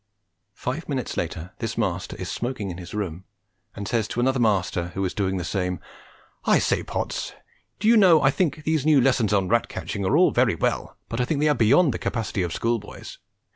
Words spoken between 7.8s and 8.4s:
you know I